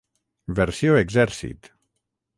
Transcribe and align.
Versió 0.59 0.97
Exèrcit: 1.03 1.73